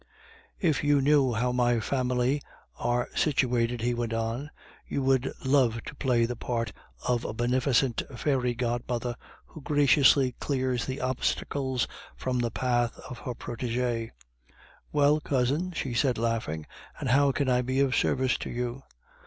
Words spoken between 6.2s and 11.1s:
the part of a beneficent fairy godmother who graciously clears the